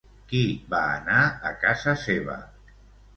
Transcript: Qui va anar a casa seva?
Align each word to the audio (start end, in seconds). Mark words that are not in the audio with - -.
Qui 0.29 0.39
va 0.71 0.79
anar 0.93 1.19
a 1.49 1.51
casa 1.65 1.93
seva? 2.05 2.39